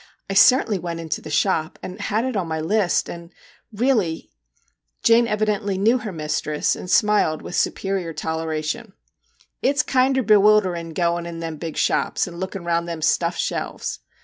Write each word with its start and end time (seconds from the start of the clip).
I 0.27 0.33
certainly 0.33 0.79
went 0.79 0.99
into 0.99 1.21
the 1.21 1.29
shop, 1.29 1.77
and 1.83 2.01
had 2.01 2.25
it 2.25 2.35
on 2.35 2.47
my 2.47 2.59
list 2.59 3.07
and 3.07 3.31
really' 3.71 4.31
Jane 5.03 5.27
evidently 5.27 5.77
knew 5.77 5.99
her 5.99 6.11
mistress, 6.11 6.75
and 6.75 6.89
smiled 6.89 7.43
with 7.43 7.53
superior 7.55 8.11
toleration:' 8.11 8.93
It 9.61 9.77
's 9.77 9.83
kinder 9.83 10.23
bewilderin' 10.23 10.95
goin' 10.95 11.27
in 11.27 11.37
them 11.39 11.57
big 11.57 11.77
shops, 11.77 12.25
and 12.25 12.39
lookin' 12.39 12.65
round 12.65 12.87
them 12.87 13.03
stuffed 13.03 13.39
shelves.' 13.41 13.99